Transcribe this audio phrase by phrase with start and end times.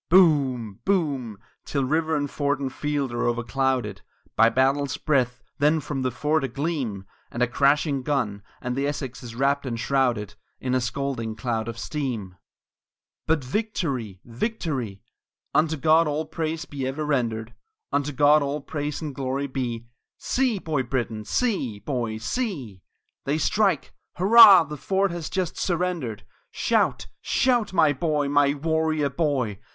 [0.11, 0.79] III Boom!
[0.83, 1.39] Boom!
[1.63, 4.01] till river and fort and field are overclouded
[4.35, 8.87] By battle's breath; then from the fort a gleam And a crashing gun, and the
[8.87, 12.31] Essex is wrapt and shrouded In a scalding cloud of steam!
[12.31, 12.37] IV
[13.27, 14.19] But victory!
[14.25, 15.03] victory!
[15.53, 17.53] Unto God all praise be ever rendered,
[17.91, 19.85] Unto God all praise and glory be!
[20.17, 21.25] See, Boy Brittan!
[21.25, 22.81] see, boy, see!
[23.25, 23.93] They strike!
[24.15, 24.63] Hurrah!
[24.63, 26.25] the fort has just surrendered!
[26.49, 27.05] Shout!
[27.21, 27.71] Shout!
[27.71, 29.59] my boy, my warrior boy!